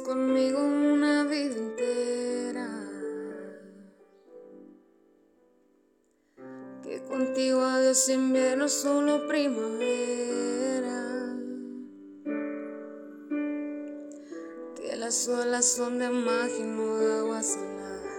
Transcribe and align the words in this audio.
conmigo 0.00 0.58
una 0.58 1.24
vida 1.24 1.56
entera. 1.56 2.68
Que 6.82 7.02
contigo 7.02 7.60
adiós 7.62 8.08
invierno, 8.08 8.68
solo 8.68 9.26
primavera. 9.28 11.00
Que 14.76 14.96
las 14.96 15.28
olas 15.28 15.64
son 15.64 15.98
de 15.98 16.10
magia, 16.10 16.64
no 16.64 16.96
de 16.96 17.12
agua 17.18 17.42
salada. 17.42 18.14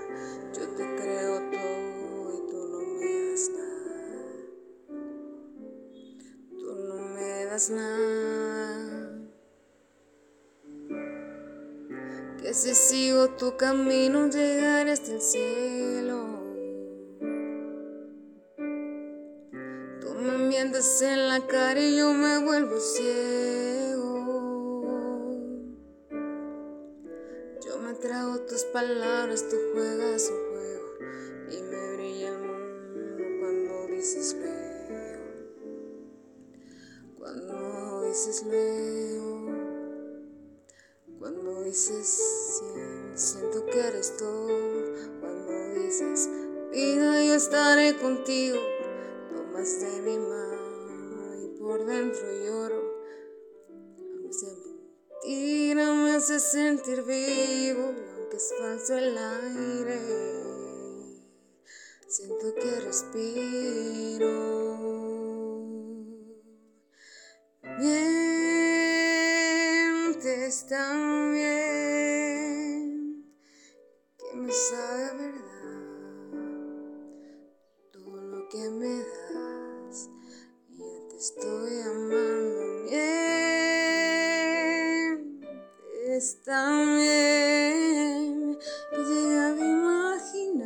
Yo 0.54 0.68
te 0.70 0.84
creo 0.96 1.40
todo 1.52 2.34
y 2.34 2.40
tú 2.50 2.60
no 2.72 2.80
me 3.00 3.32
das 3.32 3.50
nada. 3.50 4.22
Tú 6.60 6.76
no 6.88 6.96
me 7.16 7.46
das 7.46 7.70
nada. 7.70 8.35
Que 12.46 12.54
si 12.54 12.76
sigo 12.76 13.30
tu 13.30 13.58
camino 13.58 14.28
llegaré 14.30 14.92
hasta 14.92 15.14
el 15.14 15.20
cielo. 15.20 16.28
Tú 20.00 20.14
me 20.14 20.38
mientes 20.48 21.02
en 21.02 21.28
la 21.28 21.40
cara 21.48 21.82
y 21.82 21.98
yo 21.98 22.14
me 22.14 22.38
vuelvo 22.46 22.80
ciego. 22.80 24.04
Yo 27.66 27.80
me 27.80 27.96
trago 27.96 28.38
tus 28.42 28.64
palabras, 28.66 29.50
tú 29.50 29.56
juegas 29.74 30.30
un 30.30 30.38
juego 30.52 30.86
y 31.50 31.64
me 31.64 31.94
brilla 31.96 32.30
el 32.30 32.42
mundo 32.42 33.24
cuando 33.40 33.88
dices 33.88 34.36
luego. 34.40 35.26
Cuando 37.18 38.04
dices 38.04 38.44
luego. 38.46 39.15
Cuando 41.26 41.64
dices 41.64 42.08
"Sí, 42.08 42.66
siento 43.16 43.66
que 43.66 43.80
eres 43.80 44.16
tú. 44.16 44.48
Cuando 45.20 45.82
dices 45.82 46.30
vida 46.72 47.26
yo 47.26 47.34
estaré 47.34 47.98
contigo. 47.98 48.60
Tomas 49.34 49.82
de 49.82 50.02
mi 50.04 50.20
mano 50.20 51.44
y 51.44 51.48
por 51.60 51.84
dentro 51.84 52.32
lloro. 52.32 52.80
Aunque 53.98 54.34
sea 54.34 54.54
mentira 54.54 55.94
me 55.96 56.12
hace 56.16 56.40
sentir 56.40 57.02
vivo. 57.02 57.96
Aunque 58.18 58.38
es 58.38 58.54
falso 58.60 58.96
el 58.96 59.18
aire, 59.18 60.00
siento 62.08 62.54
que 62.54 62.82
respiro. 62.82 64.26
Mientes 70.56 70.70
tan 70.70 71.34
bien 71.34 73.26
que 74.18 74.38
me 74.38 74.54
sabe 74.54 75.32
verdad 75.32 76.32
todo 77.92 78.16
lo 78.22 78.48
que 78.48 78.70
me 78.70 79.00
das. 79.00 80.10
Ya 80.70 81.08
te 81.10 81.18
estoy 81.18 81.82
amando. 81.82 82.62
Mientes 85.92 86.42
tan 86.46 86.96
bien 87.00 88.58
que 88.92 88.98
llega 88.98 89.48
a 89.48 89.50
imaginar 89.60 90.64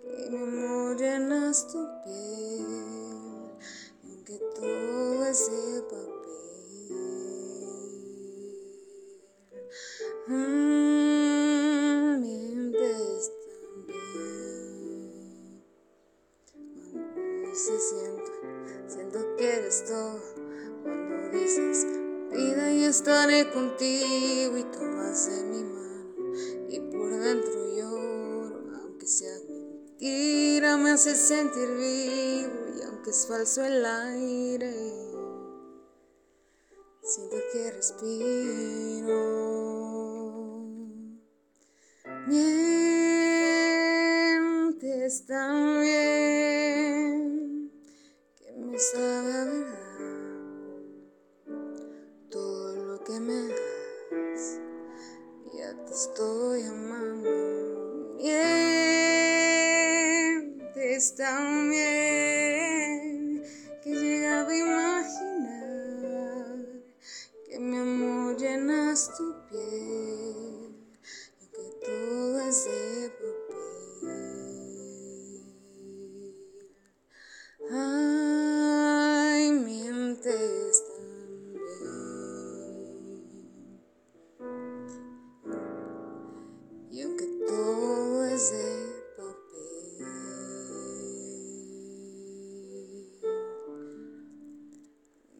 que 0.00 0.30
me 0.30 0.42
morenas 0.46 1.66
tu 1.70 1.80
piel. 2.04 2.31
Mientes 12.18 13.32
también. 13.64 14.02
Cuando 16.52 17.48
dices 17.48 17.88
siento, 17.90 18.32
siento 18.86 19.36
que 19.36 19.52
eres 19.52 19.84
todo. 19.84 20.20
Cuando 20.82 21.28
dices 21.30 21.86
vida 22.30 22.72
yo 22.72 22.86
estaré 22.86 23.50
contigo 23.50 24.56
y 24.56 24.64
tomas 24.64 25.26
de 25.26 25.44
mi 25.44 25.64
mano 25.64 26.32
y 26.68 26.80
por 26.80 27.10
dentro 27.10 27.76
lloro, 27.76 28.62
aunque 28.82 29.06
sea 29.06 29.38
mentira 29.48 30.76
me 30.76 30.90
hace 30.92 31.14
sentir 31.14 31.68
vivo 31.68 32.78
y 32.78 32.82
aunque 32.82 33.10
es 33.10 33.26
falso 33.26 33.64
el 33.64 33.84
aire. 33.84 34.72
Siento 37.02 37.36
que 37.52 37.70
respiro. 37.72 39.31
Mientes 42.24 42.76
también 45.26 46.12
que 48.36 48.52
me 48.52 48.78
sabe 48.78 49.32
a 49.34 49.90
todo 52.30 52.76
lo 52.76 53.02
que 53.02 53.18
me 53.18 53.48
das. 53.48 54.60
Ya 55.52 55.74
te 55.84 55.92
estoy 55.92 56.62
amando. 56.62 58.14
Mientes 58.18 58.62
también 61.16 62.22
que 63.82 63.90
llegaba 63.90 64.48
a 64.48 64.56
imaginar 64.56 66.02
que 67.46 67.58
mi 67.58 67.78
amor 67.78 68.36
llenas 68.36 69.10
tu 69.16 69.34
piel 69.50 70.51
has 72.52 72.66
ever. 72.66 73.32
Ay, 77.72 79.52
mientes 79.52 80.84
también. 80.92 81.62
Y 86.90 87.00
aunque 87.00 87.26
todo 87.48 88.24
es 88.26 88.50
de 88.52 88.68
papel, 89.16 90.04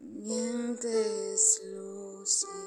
mientes 0.01 1.61
lo 1.75 2.25
sé. 2.25 2.62